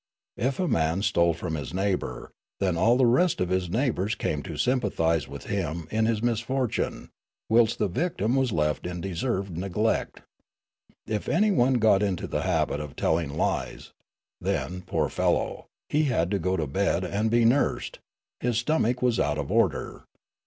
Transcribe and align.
If 0.37 0.59
a 0.59 0.67
man 0.67 1.03
stole 1.03 1.35
from 1.35 1.53
his 1.53 1.75
neighbour, 1.75 2.31
then 2.59 2.75
all 2.75 2.97
the 2.97 3.05
rest 3.05 3.39
of 3.39 3.49
his 3.49 3.69
neighbours 3.69 4.15
came 4.15 4.41
to 4.41 4.57
sympathise 4.57 5.27
with 5.27 5.43
him 5.43 5.87
in 5.91 6.07
his 6.07 6.23
misfortune 6.23 7.11
whilst 7.49 7.77
the 7.77 7.87
victim 7.87 8.35
was 8.35 8.51
left 8.51 8.87
in 8.87 8.99
deserved 8.99 9.55
neglect. 9.55 10.23
If 11.05 11.29
anyone 11.29 11.75
got 11.75 12.01
into 12.01 12.25
the 12.25 12.41
habit 12.41 12.79
of 12.79 12.95
tell 12.95 13.19
ing 13.19 13.37
lies, 13.37 13.91
then, 14.39 14.81
poor 14.81 15.07
fellow, 15.07 15.67
he 15.87 16.05
had 16.05 16.31
to 16.31 16.39
go 16.39 16.57
to 16.57 16.65
bed 16.65 17.03
and 17.03 17.29
be 17.29 17.45
nursed; 17.45 17.99
his 18.39 18.57
stomach 18.57 19.03
was 19.03 19.19
out 19.19 19.37
of 19.37 19.51
order. 19.51 20.05